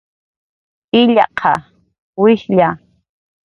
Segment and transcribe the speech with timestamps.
[0.99, 1.53] illaqa,
[2.21, 2.69] wishlla